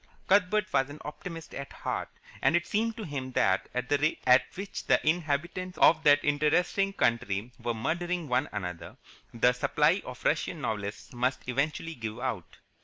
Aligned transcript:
Cuthbert 0.27 0.73
was 0.73 0.89
an 0.89 0.97
optimist 1.05 1.53
at 1.53 1.71
heart, 1.71 2.09
and 2.41 2.55
it 2.55 2.65
seemed 2.65 2.97
to 2.97 3.03
him 3.03 3.33
that, 3.33 3.69
at 3.71 3.87
the 3.87 3.99
rate 3.99 4.17
at 4.25 4.41
which 4.55 4.83
the 4.87 4.99
inhabitants 5.07 5.77
of 5.77 6.01
that 6.05 6.25
interesting 6.25 6.91
country 6.91 7.51
were 7.59 7.75
murdering 7.75 8.27
one 8.27 8.49
another, 8.51 8.97
the 9.31 9.53
supply 9.53 10.01
of 10.03 10.25
Russian 10.25 10.59
novelists 10.61 11.13
must 11.13 11.47
eventually 11.47 11.93
give 11.93 12.19
out. 12.19 12.57